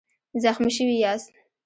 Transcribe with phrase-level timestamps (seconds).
[0.43, 1.33] زخمي شوی یاست؟